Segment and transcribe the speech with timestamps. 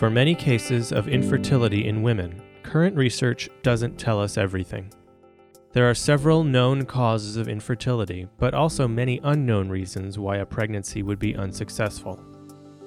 [0.00, 4.90] For many cases of infertility in women, current research doesn't tell us everything.
[5.74, 11.02] There are several known causes of infertility, but also many unknown reasons why a pregnancy
[11.02, 12.18] would be unsuccessful.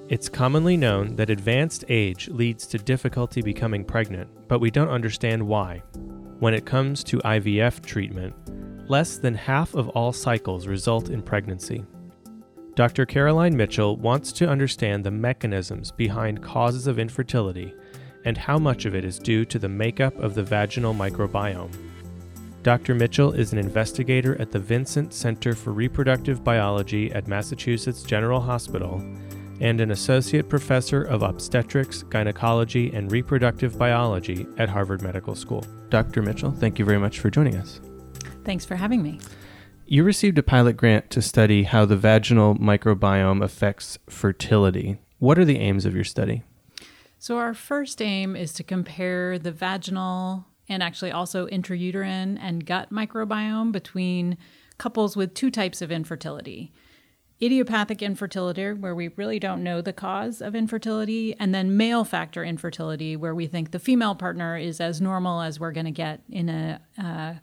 [0.10, 5.48] It's commonly known that advanced age leads to difficulty becoming pregnant, but we don't understand
[5.48, 5.84] why.
[6.40, 8.34] When it comes to IVF treatment,
[8.90, 11.86] less than half of all cycles result in pregnancy.
[12.76, 13.06] Dr.
[13.06, 17.76] Caroline Mitchell wants to understand the mechanisms behind causes of infertility
[18.26, 21.72] and how much of it is due to the makeup of the vaginal microbiome.
[22.64, 22.96] Dr.
[22.96, 29.04] Mitchell is an investigator at the Vincent Center for Reproductive Biology at Massachusetts General Hospital
[29.60, 35.64] and an associate professor of obstetrics, gynecology, and reproductive biology at Harvard Medical School.
[35.90, 36.24] Dr.
[36.24, 37.80] Mitchell, thank you very much for joining us.
[38.46, 39.20] Thanks for having me.
[39.86, 44.98] You received a pilot grant to study how the vaginal microbiome affects fertility.
[45.20, 46.44] What are the aims of your study?
[47.20, 52.92] So, our first aim is to compare the vaginal and actually also intrauterine and gut
[52.92, 54.38] microbiome between
[54.78, 56.74] couples with two types of infertility
[57.44, 62.44] idiopathic infertility, where we really don't know the cause of infertility, and then male factor
[62.44, 66.22] infertility, where we think the female partner is as normal as we're going to get
[66.30, 67.34] in a uh,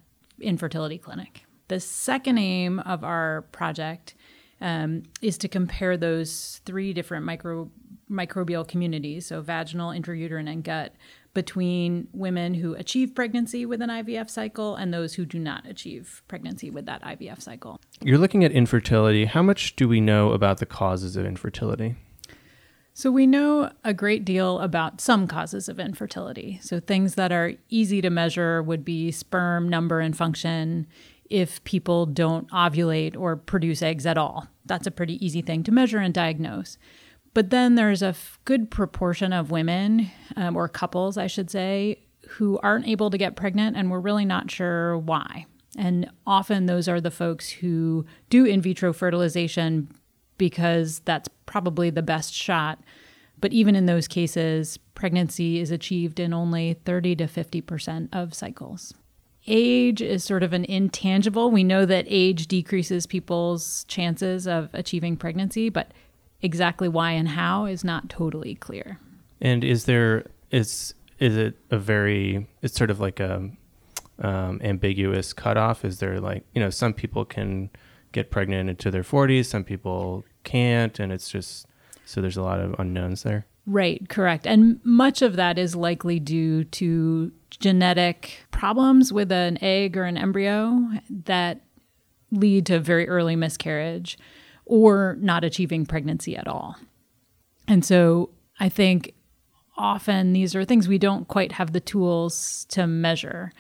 [0.41, 1.45] infertility clinic.
[1.71, 4.17] The second aim of our project
[4.61, 7.71] um, is to compare those three different micro,
[8.11, 10.97] microbial communities, so vaginal, intrauterine, and gut,
[11.33, 16.25] between women who achieve pregnancy with an IVF cycle and those who do not achieve
[16.27, 17.79] pregnancy with that IVF cycle.
[18.03, 19.27] You're looking at infertility.
[19.27, 21.95] How much do we know about the causes of infertility?
[22.95, 26.59] So, we know a great deal about some causes of infertility.
[26.63, 30.89] So, things that are easy to measure would be sperm number and function,
[31.31, 34.49] if people don't ovulate or produce eggs at all.
[34.67, 36.77] That's a pretty easy thing to measure and diagnose.
[37.33, 42.01] But then there's a f- good proportion of women, um, or couples, I should say,
[42.29, 45.47] who aren't able to get pregnant and we're really not sure why.
[45.79, 49.89] And often those are the folks who do in vitro fertilization
[50.37, 52.83] because that's probably the best shot.
[53.39, 58.95] But even in those cases, pregnancy is achieved in only 30 to 50% of cycles
[59.51, 61.51] age is sort of an intangible.
[61.51, 65.91] We know that age decreases people's chances of achieving pregnancy, but
[66.41, 68.99] exactly why and how is not totally clear.
[69.41, 73.51] And is there is is it a very it's sort of like a
[74.21, 75.85] um, ambiguous cutoff?
[75.85, 77.71] Is there like you know some people can
[78.13, 81.67] get pregnant into their 40s, some people can't, and it's just
[82.05, 83.47] so there's a lot of unknowns there.
[83.67, 84.47] Right, correct.
[84.47, 90.17] And much of that is likely due to genetic problems with an egg or an
[90.17, 91.63] embryo that
[92.31, 94.19] lead to very early miscarriage
[94.65, 96.77] or not achieving pregnancy at all.
[97.67, 98.31] And so
[98.61, 99.15] I think
[99.77, 103.53] often these are things we don't quite have the tools to measure.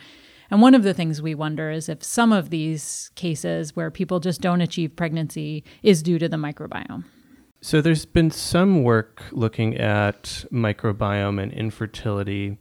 [0.51, 4.21] And one of the things we wonder is if some of these cases where people
[4.21, 7.05] just don't achieve pregnancy is due to the microbiome.
[7.63, 12.59] So there's been some work looking at microbiome and infertility.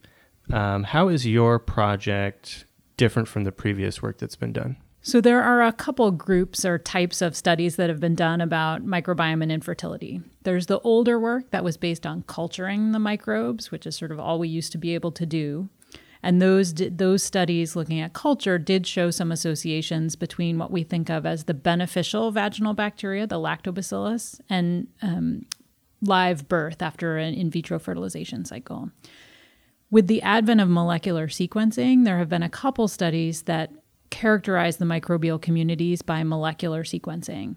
[0.51, 2.65] Um, how is your project
[2.97, 4.77] different from the previous work that's been done?
[5.01, 8.85] So there are a couple groups or types of studies that have been done about
[8.85, 10.21] microbiome and infertility.
[10.43, 14.19] There's the older work that was based on culturing the microbes, which is sort of
[14.19, 15.69] all we used to be able to do.
[16.21, 21.09] And those those studies looking at culture did show some associations between what we think
[21.09, 25.45] of as the beneficial vaginal bacteria, the lactobacillus, and um,
[26.01, 28.91] live birth after an in vitro fertilization cycle.
[29.91, 33.71] With the advent of molecular sequencing, there have been a couple studies that
[34.11, 37.55] characterize the microbial communities by molecular sequencing.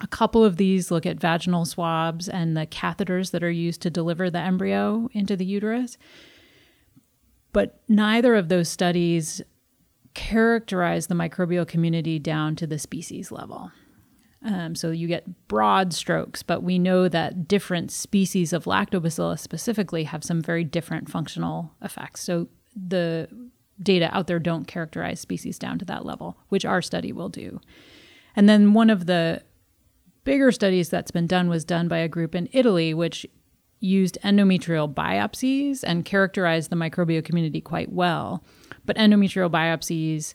[0.00, 3.90] A couple of these look at vaginal swabs and the catheters that are used to
[3.90, 5.96] deliver the embryo into the uterus.
[7.52, 9.40] But neither of those studies
[10.14, 13.70] characterize the microbial community down to the species level.
[14.46, 20.04] Um, so you get broad strokes, but we know that different species of lactobacillus specifically
[20.04, 22.22] have some very different functional effects.
[22.22, 22.46] So
[22.76, 23.28] the
[23.82, 27.60] data out there don't characterize species down to that level, which our study will do.
[28.36, 29.42] And then one of the
[30.22, 33.26] bigger studies that's been done was done by a group in Italy, which
[33.80, 38.44] used endometrial biopsies and characterized the microbial community quite well.
[38.84, 40.34] But endometrial biopsies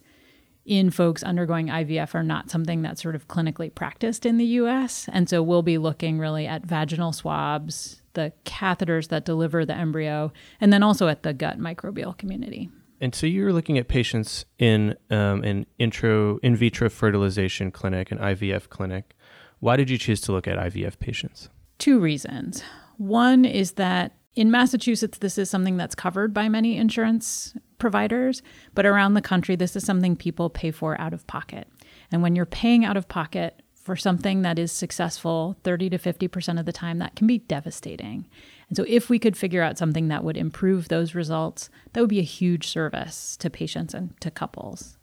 [0.65, 5.09] in folks undergoing IVF are not something that's sort of clinically practiced in the US.
[5.11, 10.31] And so we'll be looking really at vaginal swabs, the catheters that deliver the embryo,
[10.59, 12.69] and then also at the gut microbial community.
[12.99, 18.11] And so you were looking at patients in um, an intro in vitro fertilization clinic,
[18.11, 19.15] an IVF clinic.
[19.59, 21.49] Why did you choose to look at IVF patients?
[21.79, 22.63] Two reasons.
[22.97, 28.44] One is that in Massachusetts, this is something that's covered by many insurance providers,
[28.75, 31.68] but around the country, this is something people pay for out of pocket.
[32.12, 36.60] And when you're paying out of pocket for something that is successful 30 to 50%
[36.60, 38.28] of the time, that can be devastating.
[38.69, 42.10] And so, if we could figure out something that would improve those results, that would
[42.10, 44.98] be a huge service to patients and to couples.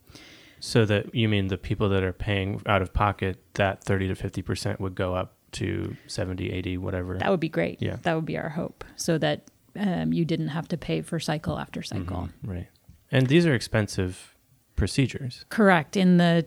[0.61, 4.15] So, that you mean the people that are paying out of pocket, that 30 to
[4.15, 7.19] 50% would go up to 70, 80, whatever?
[7.19, 7.83] That would be great.
[7.83, 7.97] Yeah.
[8.03, 8.85] That would be our hope.
[8.97, 9.43] So that
[9.79, 12.29] um, you didn't have to pay for cycle after cycle.
[12.29, 12.69] Mm-hmm, right.
[13.11, 14.35] And these are expensive
[14.77, 15.45] procedures.
[15.49, 15.97] Correct.
[15.97, 16.47] In the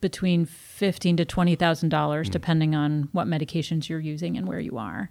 [0.00, 2.32] between fifteen to twenty thousand dollars, mm.
[2.32, 5.10] depending on what medications you're using and where you are.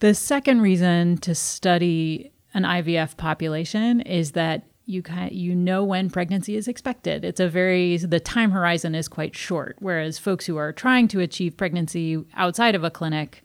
[0.00, 6.56] The second reason to study an IVF population is that you you know when pregnancy
[6.56, 7.24] is expected.
[7.24, 9.76] It's a very the time horizon is quite short.
[9.78, 13.42] Whereas folks who are trying to achieve pregnancy outside of a clinic,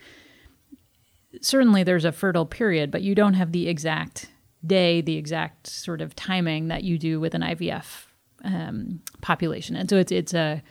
[1.42, 4.30] certainly there's a fertile period, but you don't have the exact
[4.66, 8.06] day, the exact sort of timing that you do with an IVF
[8.44, 9.76] um, population.
[9.76, 10.62] And so it's it's a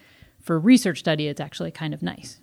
[0.40, 2.40] for research study, it's actually kind of nice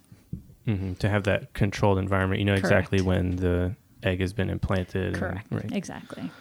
[0.68, 0.94] mm-hmm.
[0.94, 2.40] to have that controlled environment.
[2.40, 2.66] You know Correct.
[2.66, 5.16] exactly when the egg has been implanted.
[5.16, 5.48] Correct.
[5.52, 5.72] And, right.
[5.72, 6.32] Exactly.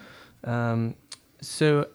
[0.44, 0.94] Um,
[1.40, 1.88] so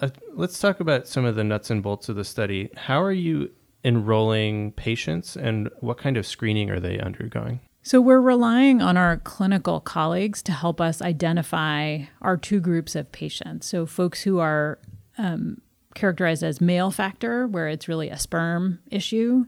[0.00, 2.70] uh, let's talk about some of the nuts and bolts of the study.
[2.76, 3.50] How are you
[3.84, 7.60] enrolling patients, and what kind of screening are they undergoing?
[7.84, 13.10] So, we're relying on our clinical colleagues to help us identify our two groups of
[13.10, 13.66] patients.
[13.66, 14.78] So, folks who are
[15.18, 15.60] um,
[15.94, 19.46] characterized as male factor, where it's really a sperm issue,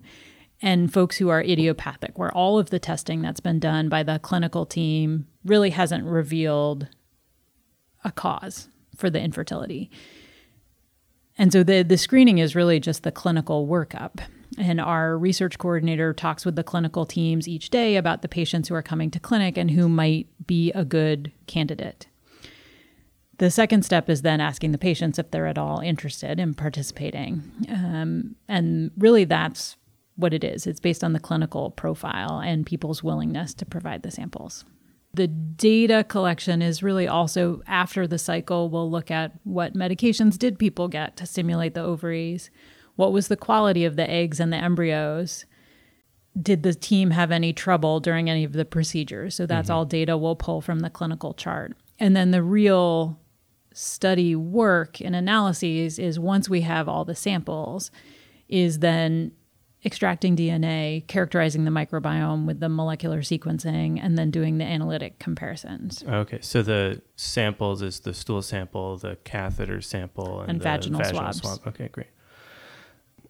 [0.60, 4.18] and folks who are idiopathic, where all of the testing that's been done by the
[4.18, 6.88] clinical team really hasn't revealed
[8.04, 9.90] a cause for the infertility.
[11.36, 14.20] And so the, the screening is really just the clinical workup.
[14.58, 18.74] And our research coordinator talks with the clinical teams each day about the patients who
[18.74, 22.06] are coming to clinic and who might be a good candidate.
[23.38, 27.50] The second step is then asking the patients if they're at all interested in participating.
[27.68, 29.76] Um, and really, that's
[30.16, 30.66] what it is.
[30.66, 34.64] It's based on the clinical profile and people's willingness to provide the samples.
[35.12, 40.58] The data collection is really also after the cycle, we'll look at what medications did
[40.58, 42.50] people get to stimulate the ovaries
[42.96, 45.44] what was the quality of the eggs and the embryos?
[46.40, 49.34] Did the team have any trouble during any of the procedures?
[49.34, 49.76] So that's mm-hmm.
[49.76, 51.76] all data we'll pull from the clinical chart.
[51.98, 53.20] And then the real
[53.72, 57.90] study work and analyses is once we have all the samples,
[58.48, 59.32] is then
[59.84, 66.02] extracting DNA, characterizing the microbiome with the molecular sequencing, and then doing the analytic comparisons.
[66.08, 71.32] Okay, so the samples is the stool sample, the catheter sample, and, and vaginal, vaginal
[71.32, 71.42] swabs.
[71.42, 71.68] Swab.
[71.68, 72.06] Okay, great.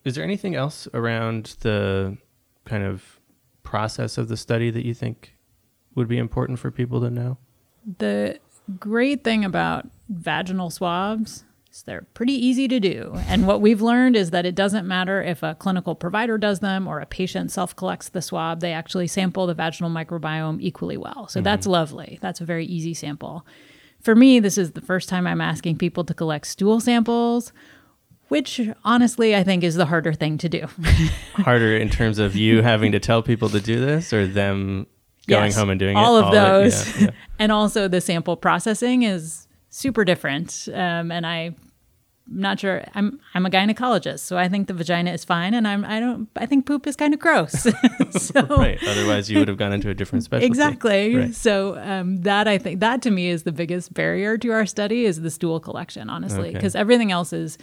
[0.04, 2.16] Is there anything else around the
[2.64, 3.20] kind of
[3.62, 5.34] process of the study that you think
[5.94, 7.38] would be important for people to know?
[7.98, 8.38] The
[8.78, 13.14] great thing about vaginal swabs is they're pretty easy to do.
[13.28, 16.86] And what we've learned is that it doesn't matter if a clinical provider does them
[16.86, 21.28] or a patient self collects the swab, they actually sample the vaginal microbiome equally well.
[21.28, 21.44] So mm-hmm.
[21.44, 22.18] that's lovely.
[22.20, 23.46] That's a very easy sample.
[24.00, 27.52] For me, this is the first time I'm asking people to collect stool samples
[28.28, 30.66] which honestly I think is the harder thing to do.
[31.34, 34.86] harder in terms of you having to tell people to do this or them
[35.26, 36.20] going yes, home and doing all it?
[36.20, 37.00] Of all of those.
[37.00, 37.10] Yeah, yeah.
[37.38, 40.68] and also the sample processing is super different.
[40.72, 41.54] Um, and I
[42.26, 42.82] I'm not sure.
[42.94, 46.28] I'm I'm a gynecologist, so I think the vagina is fine, and I'm I don't
[46.36, 47.52] I think poop is kind of gross.
[48.10, 48.82] so, right.
[48.86, 50.46] Otherwise, you would have gone into a different specialty.
[50.46, 51.16] Exactly.
[51.16, 51.34] Right.
[51.34, 55.04] So um, that I think that to me is the biggest barrier to our study
[55.04, 56.80] is the stool collection, honestly, because okay.
[56.80, 57.58] everything else is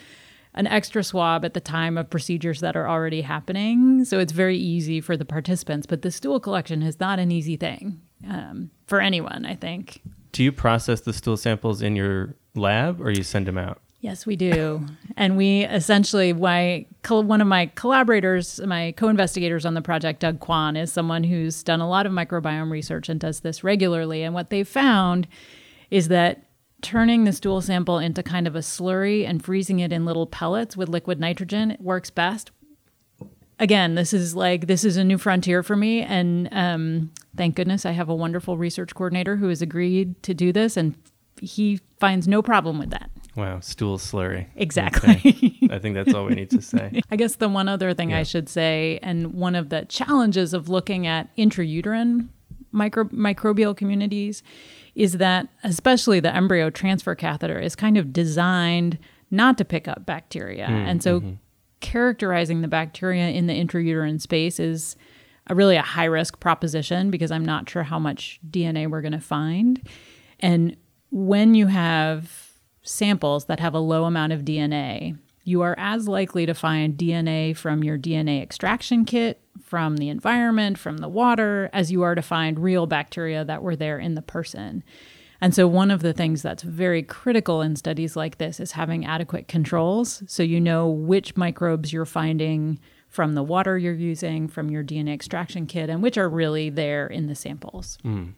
[0.53, 4.03] an extra swab at the time of procedures that are already happening.
[4.05, 5.87] So it's very easy for the participants.
[5.87, 10.01] But the stool collection is not an easy thing um, for anyone, I think.
[10.31, 13.81] Do you process the stool samples in your lab or you send them out?
[14.01, 14.83] Yes, we do.
[15.15, 20.39] and we essentially, why one of my collaborators, my co investigators on the project, Doug
[20.39, 24.23] Kwon, is someone who's done a lot of microbiome research and does this regularly.
[24.23, 25.27] And what they found
[25.91, 26.45] is that
[26.81, 30.75] turning the stool sample into kind of a slurry and freezing it in little pellets
[30.75, 32.51] with liquid nitrogen works best.
[33.59, 37.85] again, this is like this is a new frontier for me, and um, thank goodness
[37.85, 40.95] I have a wonderful research coordinator who has agreed to do this, and
[41.41, 43.09] he finds no problem with that.
[43.35, 44.47] Wow, stool slurry.
[44.55, 45.11] Exactly.
[45.25, 45.67] Okay.
[45.71, 47.01] I think that's all we need to say.
[47.09, 48.19] I guess the one other thing Yeah.
[48.19, 52.27] I should say, and one of the challenges of looking at intrauterine
[52.73, 54.43] micro- microbial communities,
[54.95, 58.97] is that especially the embryo transfer catheter is kind of designed
[59.29, 60.67] not to pick up bacteria.
[60.67, 61.33] Hmm, and so mm-hmm.
[61.79, 64.95] characterizing the bacteria in the intrauterine space is
[65.47, 69.11] a really a high risk proposition because I'm not sure how much DNA we're going
[69.13, 69.87] to find.
[70.39, 70.75] And
[71.11, 72.51] when you have
[72.83, 77.55] samples that have a low amount of DNA, you are as likely to find DNA
[77.55, 82.21] from your DNA extraction kit, from the environment, from the water, as you are to
[82.21, 84.83] find real bacteria that were there in the person.
[85.43, 89.05] And so, one of the things that's very critical in studies like this is having
[89.05, 90.23] adequate controls.
[90.27, 95.13] So, you know which microbes you're finding from the water you're using, from your DNA
[95.13, 97.97] extraction kit, and which are really there in the samples.
[98.03, 98.29] Hmm.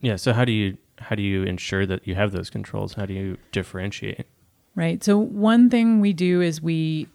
[0.00, 0.16] Yeah.
[0.16, 2.94] So how do you how do you ensure that you have those controls?
[2.94, 4.26] How do you differentiate?
[4.74, 5.02] Right.
[5.04, 7.08] So, one thing we do is we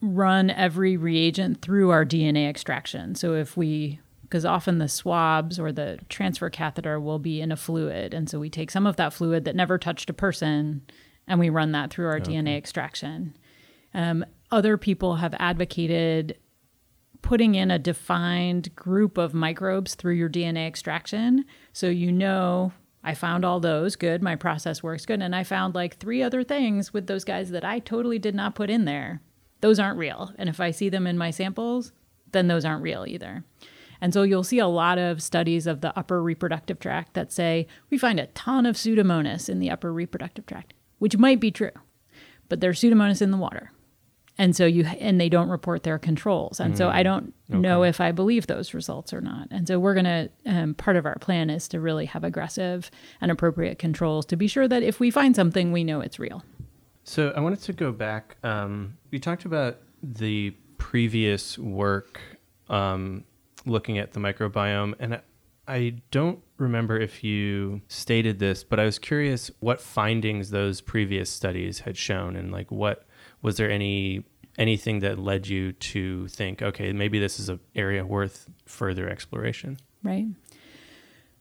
[0.00, 3.14] run every reagent through our DNA extraction.
[3.14, 7.56] So, if we, because often the swabs or the transfer catheter will be in a
[7.56, 8.14] fluid.
[8.14, 10.82] And so, we take some of that fluid that never touched a person
[11.26, 13.36] and we run that through our DNA extraction.
[13.94, 16.36] Um, other people have advocated
[17.22, 21.44] putting in a defined group of microbes through your DNA extraction.
[21.72, 22.72] So you know,
[23.04, 25.22] I found all those, good, my process works good.
[25.22, 28.54] And I found like three other things with those guys that I totally did not
[28.54, 29.22] put in there.
[29.60, 30.32] Those aren't real.
[30.38, 31.92] And if I see them in my samples,
[32.32, 33.44] then those aren't real either.
[34.00, 37.66] And so you'll see a lot of studies of the upper reproductive tract that say
[37.90, 41.70] we find a ton of Pseudomonas in the upper reproductive tract, which might be true,
[42.48, 43.72] but there's Pseudomonas in the water.
[44.38, 46.60] And so you and they don't report their controls.
[46.60, 49.48] And so i don't know if i believe those results or not.
[49.50, 52.90] And so we're going to um, part of our plan is to really have aggressive
[53.20, 56.42] and appropriate controls to be sure that if we find something we know it's real
[57.04, 58.36] So I wanted to go back.
[58.42, 62.20] Um, talked about the previous work
[62.68, 63.24] um,
[63.66, 65.20] looking at the microbiome, and I,
[65.66, 71.30] I don't remember if you stated this, but I was curious what findings those previous
[71.30, 73.06] studies had shown, and like what
[73.42, 74.24] was there any
[74.58, 79.78] anything that led you to think, okay, maybe this is an area worth further exploration.
[80.02, 80.26] right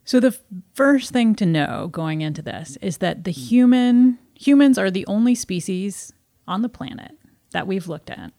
[0.09, 0.39] so the f-
[0.73, 5.35] first thing to know going into this is that the human humans are the only
[5.35, 6.13] species
[6.47, 7.11] on the planet
[7.51, 8.31] that we've looked at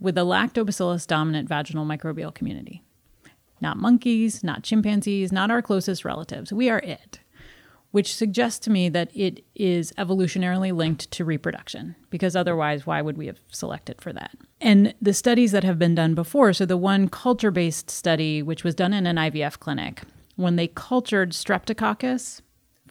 [0.00, 2.82] with a lactobacillus dominant vaginal microbial community
[3.62, 6.52] not monkeys, not chimpanzees, not our closest relatives.
[6.52, 7.20] We are it,
[7.92, 13.16] which suggests to me that it is evolutionarily linked to reproduction, because otherwise, why would
[13.16, 14.32] we have selected for that?
[14.60, 18.64] And the studies that have been done before, so the one culture based study, which
[18.64, 20.02] was done in an IVF clinic,
[20.34, 22.40] when they cultured streptococcus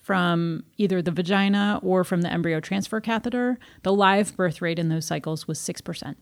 [0.02, 4.90] from either the vagina or from the embryo transfer catheter, the live birth rate in
[4.90, 6.16] those cycles was 6%.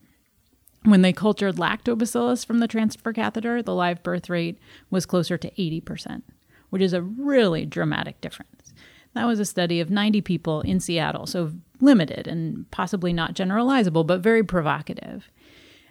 [0.83, 4.59] When they cultured lactobacillus from the transfer catheter, the live birth rate
[4.89, 6.23] was closer to 80%,
[6.69, 8.73] which is a really dramatic difference.
[9.13, 14.05] That was a study of 90 people in Seattle, so limited and possibly not generalizable,
[14.05, 15.29] but very provocative.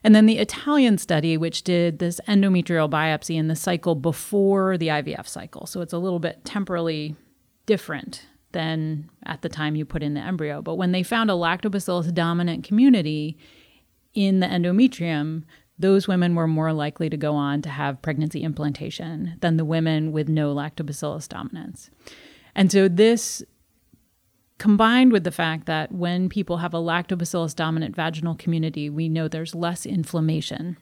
[0.04, 4.88] And then the Italian study, which did this endometrial biopsy in the cycle before the
[4.88, 5.66] IVF cycle.
[5.66, 7.16] So it's a little bit temporally
[7.68, 10.62] different than at the time you put in the embryo.
[10.62, 13.36] But when they found a lactobacillus dominant community
[14.14, 15.44] in the endometrium,
[15.78, 20.12] those women were more likely to go on to have pregnancy implantation than the women
[20.12, 21.90] with no lactobacillus dominance.
[22.54, 23.44] And so this
[24.56, 29.28] combined with the fact that when people have a lactobacillus dominant vaginal community, we know
[29.28, 30.78] there's less inflammation,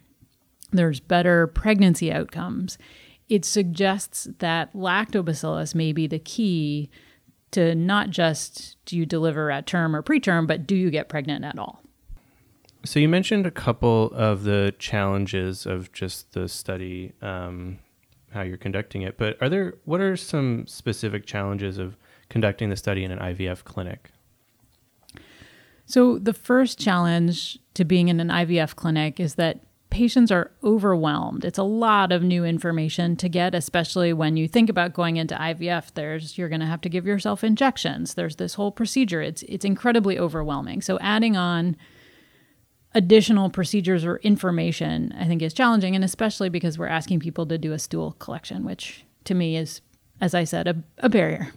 [0.71, 2.79] there's better pregnancy outcomes.
[3.29, 6.91] It suggests that lactobacillus may be the key
[7.53, 11.45] to not just do you deliver at term or preterm, but do you get pregnant
[11.45, 11.83] at all?
[12.85, 17.81] So you mentioned a couple of the challenges of just the study, um,
[18.31, 19.19] how you're conducting it.
[19.19, 21.97] But are there what are some specific challenges of
[22.29, 24.13] conducting the study in an IVF clinic?
[25.87, 29.61] So, the first challenge to being in an IVF clinic is that
[29.97, 31.43] patients are overwhelmed.
[31.43, 35.35] It's a lot of new information to get, especially when you think about going into
[35.35, 35.95] IVF.
[35.95, 38.13] There's you're going to have to give yourself injections.
[38.13, 39.23] There's this whole procedure.
[39.23, 40.83] It's it's incredibly overwhelming.
[40.83, 41.79] So, adding on
[42.95, 47.57] additional procedures or information, I think is challenging, and especially because we're asking people to
[47.57, 49.81] do a stool collection, which to me is,
[50.21, 51.53] as I said, a, a barrier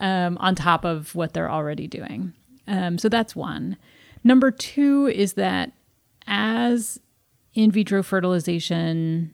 [0.00, 2.32] um, on top of what they're already doing.
[2.66, 3.76] Um, so that's one.
[4.24, 5.72] Number two is that
[6.26, 6.98] as
[7.58, 9.32] in vitro fertilization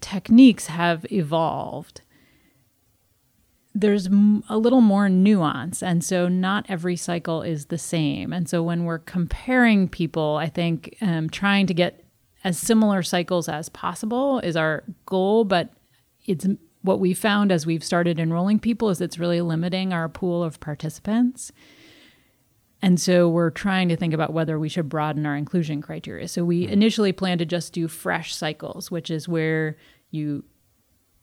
[0.00, 2.00] techniques have evolved,
[3.74, 4.06] there's
[4.48, 5.82] a little more nuance.
[5.82, 8.32] And so not every cycle is the same.
[8.32, 12.02] And so when we're comparing people, I think um, trying to get
[12.44, 15.44] as similar cycles as possible is our goal.
[15.44, 15.68] But
[16.24, 16.46] it's
[16.80, 20.60] what we found as we've started enrolling people is it's really limiting our pool of
[20.60, 21.52] participants.
[22.86, 26.28] And so we're trying to think about whether we should broaden our inclusion criteria.
[26.28, 26.72] So we hmm.
[26.72, 29.76] initially planned to just do fresh cycles, which is where
[30.12, 30.44] you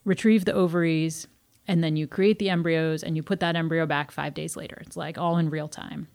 [0.03, 1.25] retrieve the ovaries
[1.65, 4.77] and then you create the embryos and you put that embryo back five days later.
[4.82, 6.10] It's like all in real time.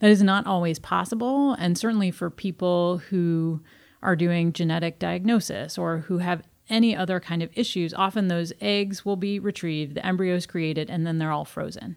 [0.00, 1.54] That is not always possible.
[1.54, 3.62] And certainly for people who
[4.02, 9.06] are doing genetic diagnosis or who have any other kind of issues, often those eggs
[9.06, 11.96] will be retrieved, the embryos created, and then they're all frozen.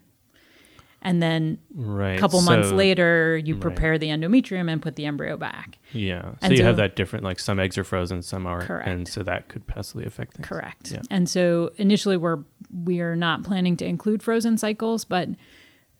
[1.02, 2.18] And then Right.
[2.18, 5.78] a couple months later, you prepare the endometrium and put the embryo back.
[5.94, 6.22] Yeah.
[6.24, 8.66] So And you so- have that different, like some eggs are frozen, some aren't.
[8.66, 8.88] Correct.
[8.90, 10.48] And so that could possibly affect things.
[10.48, 10.92] Correct.
[10.92, 11.02] Yeah.
[11.12, 12.40] And so initially we're
[12.84, 15.30] we are not planning to include frozen cycles, but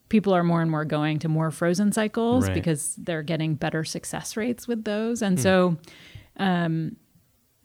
[0.10, 2.54] people are more and more going to more frozen cycles Right.
[2.56, 5.20] because they're getting better success rates with those.
[5.20, 5.26] Hmm.
[5.26, 5.78] And so
[6.38, 6.96] um,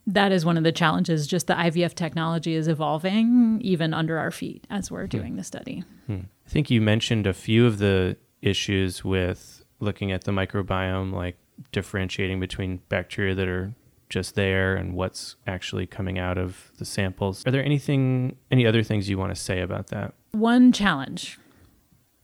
[0.07, 1.27] that is one of the challenges.
[1.27, 5.85] Just the IVF technology is evolving even under our feet as we're doing the study.
[6.09, 11.37] I think you mentioned a few of the issues with looking at the microbiome, like
[11.73, 13.75] differentiating between bacteria that are
[14.11, 17.47] just there and what's actually coming out of the samples.
[17.47, 20.13] Are there anything, any other things you want to say about that?
[20.33, 21.39] One challenge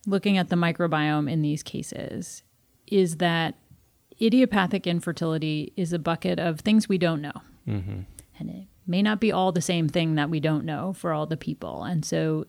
[0.07, 2.43] looking at the microbiome in these cases
[2.87, 3.55] is that
[4.21, 7.33] idiopathic infertility is a bucket of things we don't know.
[7.67, 8.01] Mm-hmm.
[8.39, 11.27] And it may not be all the same thing that we don't know for all
[11.27, 11.85] the people.
[11.85, 12.47] And so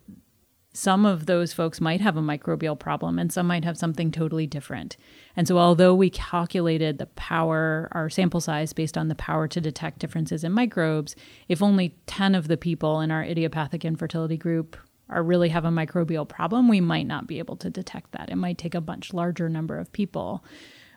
[0.74, 4.46] some of those folks might have a microbial problem and some might have something totally
[4.46, 4.98] different.
[5.36, 9.60] And so, although we calculated the power, our sample size based on the power to
[9.60, 11.16] detect differences in microbes,
[11.48, 14.78] if only 10 of the people in our idiopathic infertility group
[15.10, 18.30] are really have a microbial problem, we might not be able to detect that.
[18.30, 20.44] It might take a much larger number of people.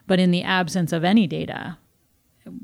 [0.05, 1.77] But in the absence of any data,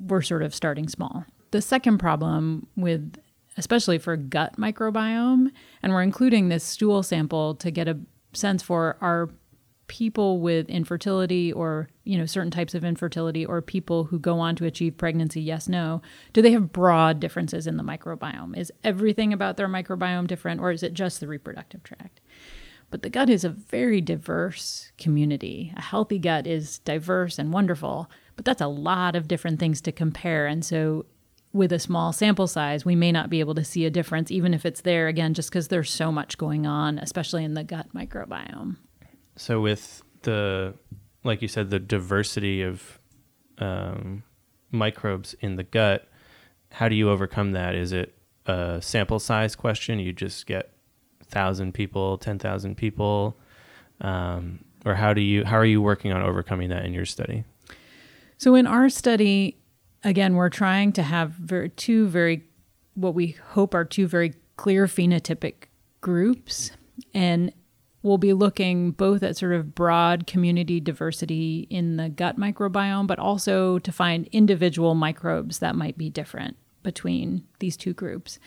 [0.06, 1.26] we're sort of starting small.
[1.52, 3.18] The second problem with
[3.60, 5.52] especially for gut microbiome
[5.84, 8.00] and we're including this stool sample to get a
[8.34, 9.30] sense for are
[9.88, 14.56] people with infertility or you know certain types of infertility or people who go on
[14.56, 19.34] to achieve pregnancy yes no do they have broad differences in the microbiome is everything
[19.34, 22.22] about their microbiome different or is it just the reproductive tract
[22.92, 25.74] but the gut is a very diverse community.
[25.78, 29.92] A healthy gut is diverse and wonderful, but that's a lot of different things to
[29.92, 30.48] compare.
[30.48, 31.06] And so,
[31.52, 34.54] with a small sample size, we may not be able to see a difference, even
[34.54, 37.88] if it's there, again, just because there's so much going on, especially in the gut
[37.94, 38.78] microbiome.
[39.36, 40.76] So with the,
[41.24, 43.00] like you said, the diversity of
[43.58, 44.24] um,
[44.72, 46.08] microbes in the gut,
[46.72, 47.74] how do you overcome that?
[47.74, 50.00] Is it a sample size question?
[50.00, 50.72] You just get
[51.26, 53.38] thousand people, ten thousand people,
[54.02, 57.44] um, or how do you how are you working on overcoming that in your study?
[58.38, 59.59] So, in our study,
[60.04, 62.44] again, we're trying to have very, two very,
[62.94, 65.66] what we hope are two very clear phenotypic
[66.02, 66.72] groups.
[67.14, 67.54] And
[68.02, 73.20] we'll be looking both at sort of broad community diversity in the gut microbiome, but
[73.20, 78.40] also to find individual microbes that might be different between these two groups.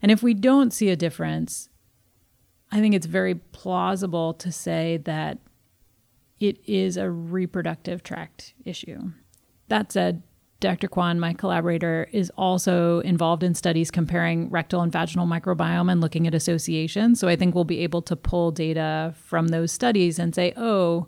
[0.00, 1.68] And if we don't see a difference,
[2.70, 5.38] I think it's very plausible to say that
[6.38, 9.10] it is a reproductive tract issue.
[9.68, 10.22] That said,
[10.60, 10.88] Dr.
[10.88, 16.26] Kwon, my collaborator, is also involved in studies comparing rectal and vaginal microbiome and looking
[16.26, 17.20] at associations.
[17.20, 21.06] So I think we'll be able to pull data from those studies and say, oh,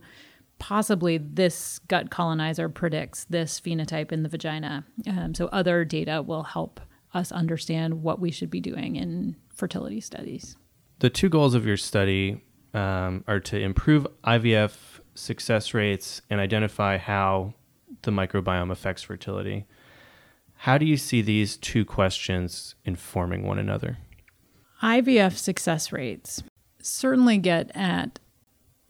[0.61, 4.85] possibly this gut colonizer predicts this phenotype in the vagina.
[5.09, 6.81] Um, so other data will help
[7.13, 10.57] us understand what we should be doing in fertility studies.
[11.01, 16.99] The two goals of your study um, are to improve IVF success rates and identify
[16.99, 17.55] how
[18.03, 19.67] the microbiome affects fertility.
[20.57, 23.99] How do you see these two questions informing one another?
[24.83, 26.43] IVF success rates
[26.83, 28.19] certainly get at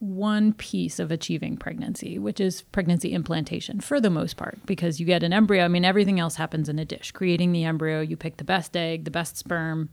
[0.00, 5.04] one piece of achieving pregnancy, which is pregnancy implantation for the most part, because you
[5.04, 5.64] get an embryo.
[5.64, 7.12] I mean, everything else happens in a dish.
[7.12, 9.90] Creating the embryo, you pick the best egg, the best sperm.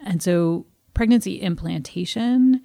[0.00, 2.60] And so pregnancy implantation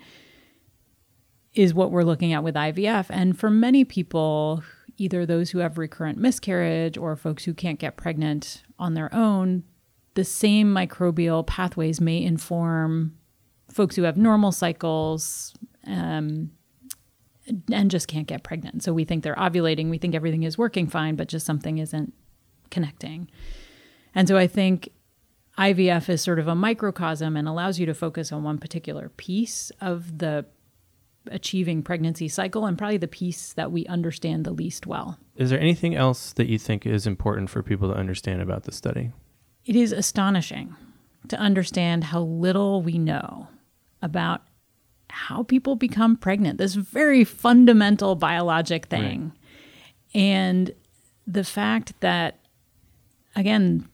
[1.53, 3.07] is what we're looking at with IVF.
[3.09, 4.63] And for many people,
[5.01, 9.63] either those who have recurrent miscarriage or folks who can't get pregnant on their own,
[10.13, 13.17] the same microbial pathways may inform
[13.71, 15.53] folks who have normal cycles
[15.87, 16.51] um,
[17.71, 18.83] and just can't get pregnant.
[18.83, 22.13] So we think they're ovulating, we think everything is working fine, but just something isn't
[22.69, 23.29] connecting.
[24.13, 24.89] And so I think
[25.57, 29.71] IVF is sort of a microcosm and allows you to focus on one particular piece
[29.81, 30.45] of the
[31.27, 35.19] achieving pregnancy cycle and probably the piece that we understand the least well.
[35.35, 38.71] Is there anything else that you think is important for people to understand about the
[38.71, 39.11] study?
[39.65, 40.75] It is astonishing
[41.27, 43.47] to understand how little we know
[44.01, 44.41] about
[45.09, 49.33] how people become pregnant, this very fundamental biologic thing.
[50.15, 50.21] Right.
[50.21, 50.73] And
[51.27, 52.39] the fact that,
[53.35, 53.87] again,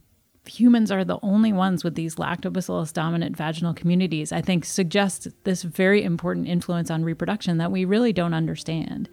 [0.48, 5.64] humans are the only ones with these lactobacillus dominant vaginal communities, I think suggests this
[5.64, 9.10] very important influence on reproduction that we really don't understand.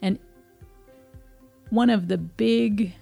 [0.00, 0.18] And
[1.70, 2.94] one of the big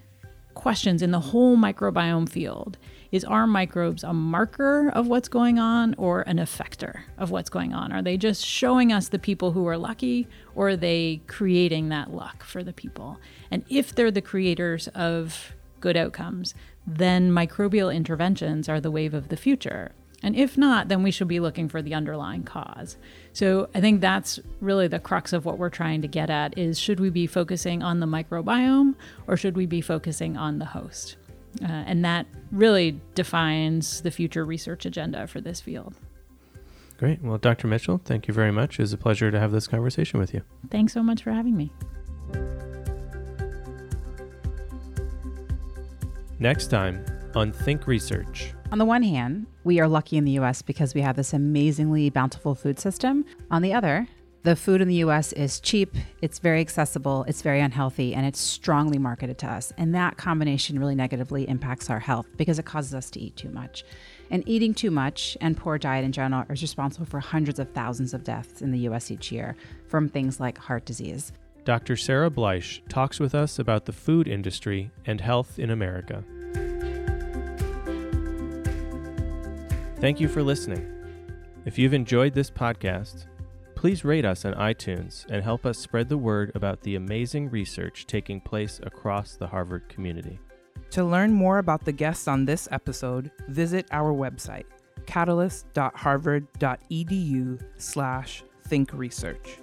[0.53, 2.77] questions in the whole microbiome field
[3.11, 7.73] is are microbes a marker of what's going on or an effector of what's going
[7.73, 7.91] on?
[7.91, 12.13] Are they just showing us the people who are lucky or are they creating that
[12.13, 13.17] luck for the people?
[13.49, 16.53] And if they're the creators of good outcomes,
[16.85, 19.91] then microbial interventions are the wave of the future.
[20.23, 22.97] And if not, then we should be looking for the underlying cause.
[23.33, 26.79] So I think that's really the crux of what we're trying to get at is
[26.79, 28.95] should we be focusing on the microbiome
[29.27, 31.15] or should we be focusing on the host?
[31.61, 35.95] Uh, and that really defines the future research agenda for this field.
[36.97, 37.21] Great.
[37.23, 37.67] Well, Dr.
[37.67, 38.79] Mitchell, thank you very much.
[38.79, 40.43] It was a pleasure to have this conversation with you.
[40.69, 41.71] Thanks so much for having me.
[46.41, 48.55] Next time on Think Research.
[48.71, 52.09] On the one hand, we are lucky in the US because we have this amazingly
[52.09, 53.25] bountiful food system.
[53.51, 54.07] On the other,
[54.41, 58.39] the food in the US is cheap, it's very accessible, it's very unhealthy, and it's
[58.39, 59.71] strongly marketed to us.
[59.77, 63.51] And that combination really negatively impacts our health because it causes us to eat too
[63.51, 63.83] much.
[64.31, 68.15] And eating too much and poor diet in general is responsible for hundreds of thousands
[68.15, 71.33] of deaths in the US each year from things like heart disease.
[71.63, 71.95] Dr.
[71.95, 76.23] Sarah Bleich talks with us about the food industry and health in America.
[79.99, 80.87] Thank you for listening.
[81.65, 83.27] If you've enjoyed this podcast,
[83.81, 88.05] Please rate us on iTunes and help us spread the word about the amazing research
[88.05, 90.39] taking place across the Harvard community.
[90.91, 94.65] To learn more about the guests on this episode, visit our website,
[95.07, 99.57] catalyst.harvard.edu slash thinkresearch.